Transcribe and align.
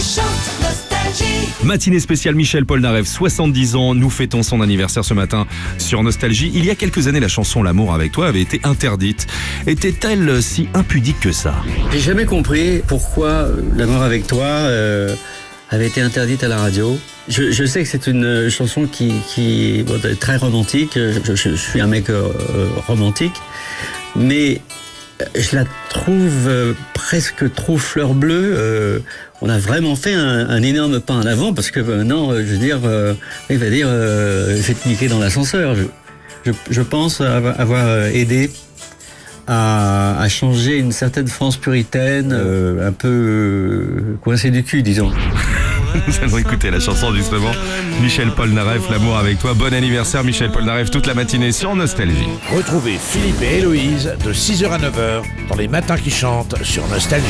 qui 0.00 0.14
chante 0.14 0.60
nostalgie. 0.62 1.48
Matinée 1.62 2.00
spéciale 2.00 2.34
Michel 2.34 2.64
Polnareff, 2.64 3.06
70 3.06 3.76
ans. 3.76 3.94
Nous 3.94 4.08
fêtons 4.10 4.42
son 4.42 4.60
anniversaire 4.60 5.04
ce 5.04 5.12
matin 5.14 5.46
sur 5.78 6.02
Nostalgie. 6.02 6.50
Il 6.54 6.64
y 6.64 6.70
a 6.70 6.74
quelques 6.74 7.06
années, 7.06 7.20
la 7.20 7.28
chanson 7.28 7.62
L'amour 7.62 7.92
avec 7.92 8.12
toi 8.12 8.28
avait 8.28 8.40
été 8.40 8.60
interdite. 8.64 9.26
Était-elle 9.66 10.42
si 10.42 10.68
impudique 10.74 11.20
que 11.20 11.32
ça? 11.32 11.54
J'ai 11.92 11.98
jamais 11.98 12.24
compris 12.24 12.80
pourquoi 12.86 13.28
euh, 13.28 13.60
L'amour 13.76 14.02
avec 14.02 14.26
toi 14.26 14.44
euh, 14.44 15.14
avait 15.70 15.86
été 15.88 16.00
interdite 16.00 16.42
à 16.44 16.48
la 16.48 16.56
radio. 16.58 16.98
Je, 17.28 17.50
je 17.50 17.64
sais 17.64 17.82
que 17.82 17.88
c'est 17.88 18.06
une 18.06 18.24
euh, 18.24 18.50
chanson 18.50 18.86
qui, 18.86 19.12
qui 19.34 19.84
bon, 19.86 20.00
est 20.08 20.18
très 20.18 20.36
romantique. 20.36 20.92
Je, 20.94 21.20
je- 21.34 21.34
je 21.50 21.54
suis 21.56 21.80
un 21.80 21.86
mec 21.86 22.08
euh, 22.08 22.28
romantique, 22.86 23.34
mais 24.16 24.60
je 25.34 25.56
la 25.56 25.64
trouve 25.88 26.48
euh, 26.48 26.72
presque 26.94 27.52
trop 27.54 27.78
fleur 27.78 28.14
bleue. 28.14 28.54
Euh, 28.56 28.98
on 29.42 29.48
a 29.48 29.58
vraiment 29.58 29.96
fait 29.96 30.14
un, 30.14 30.62
énorme 30.62 31.00
pas 31.00 31.14
en 31.14 31.26
avant 31.26 31.54
parce 31.54 31.70
que 31.70 31.80
maintenant, 31.80 32.30
euh, 32.30 32.44
je 32.46 32.52
veux 32.52 32.58
dire, 32.58 32.80
euh, 32.84 33.14
il 33.48 33.58
va 33.58 33.70
dire, 33.70 33.86
euh, 33.88 34.60
te 34.60 34.88
niquer 34.88 35.08
dans 35.08 35.18
l'ascenseur. 35.18 35.74
Je, 36.70 36.82
pense 36.82 37.20
avoir 37.20 37.86
euh, 37.86 38.08
aidé 38.08 38.50
à, 39.46 40.26
changer 40.28 40.78
une 40.78 40.92
certaine 40.92 41.28
France 41.28 41.56
puritaine, 41.56 42.32
euh, 42.32 42.88
un 42.88 42.92
peu 42.92 43.08
euh, 43.08 44.18
coincée 44.22 44.50
du 44.50 44.62
cul, 44.62 44.82
disons. 44.82 45.10
Nous 46.06 46.14
allons 46.22 46.38
écouter 46.38 46.70
la 46.70 46.80
chanson 46.80 47.14
justement. 47.14 47.50
Michel 48.02 48.30
Polnareff, 48.32 48.90
L'amour 48.90 49.16
avec 49.16 49.38
toi. 49.38 49.54
Bon 49.54 49.72
anniversaire 49.72 50.24
Michel 50.24 50.50
Polnareff, 50.50 50.90
toute 50.90 51.06
la 51.06 51.14
matinée 51.14 51.52
sur 51.52 51.74
Nostalgie. 51.74 52.28
Retrouvez 52.54 52.98
Philippe 52.98 53.42
et 53.42 53.58
Héloïse 53.58 54.14
de 54.24 54.32
6h 54.32 54.70
à 54.70 54.78
9h 54.78 55.22
dans 55.48 55.56
les 55.56 55.68
matins 55.68 55.96
qui 55.96 56.10
chantent 56.10 56.62
sur 56.62 56.86
Nostalgie. 56.88 57.26